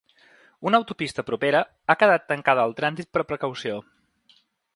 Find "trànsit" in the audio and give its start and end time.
2.81-3.13